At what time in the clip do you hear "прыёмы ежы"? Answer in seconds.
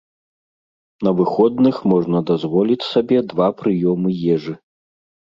3.61-4.53